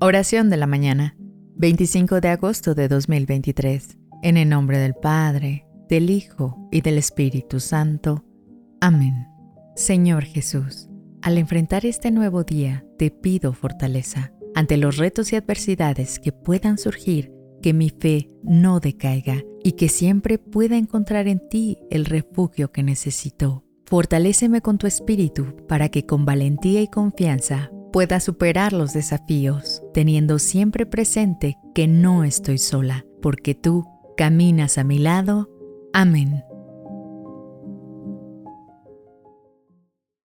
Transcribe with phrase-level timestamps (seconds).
[0.00, 1.14] Oración de la mañana,
[1.56, 3.98] 25 de agosto de 2023.
[4.22, 8.24] En el nombre del Padre, del Hijo y del Espíritu Santo.
[8.80, 9.26] Amén.
[9.76, 10.88] Señor Jesús,
[11.20, 14.32] al enfrentar este nuevo día, te pido fortaleza.
[14.54, 19.90] Ante los retos y adversidades que puedan surgir, que mi fe no decaiga y que
[19.90, 23.64] siempre pueda encontrar en ti el refugio que necesito.
[23.84, 30.38] Fortaléceme con tu espíritu para que con valentía y confianza pueda superar los desafíos, teniendo
[30.38, 33.86] siempre presente que no estoy sola, porque tú
[34.16, 35.48] caminas a mi lado.
[35.92, 36.44] Amén.